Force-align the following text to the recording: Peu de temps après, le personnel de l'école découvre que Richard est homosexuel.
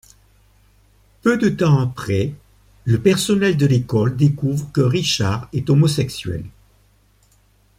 Peu 1.21 1.37
de 1.37 1.47
temps 1.47 1.79
après, 1.79 2.33
le 2.85 2.99
personnel 2.99 3.55
de 3.55 3.67
l'école 3.67 4.17
découvre 4.17 4.71
que 4.71 4.81
Richard 4.81 5.47
est 5.53 5.69
homosexuel. 5.69 6.43